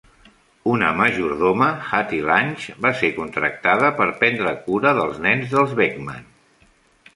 Una 0.69 0.87
majordoma, 1.01 1.67
Hattie 1.89 2.29
Lange, 2.31 2.77
va 2.87 2.93
ser 3.03 3.11
contractada 3.19 3.93
per 4.01 4.09
prendre 4.25 4.57
cura 4.67 4.97
dels 5.03 5.23
nens 5.29 5.55
dels 5.55 5.79
Beckman. 5.85 6.29